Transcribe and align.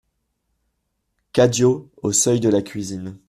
CADIO, 1.31 1.91
au 1.97 2.11
seuil 2.11 2.39
de 2.39 2.49
la 2.49 2.63
cuisine. 2.63 3.19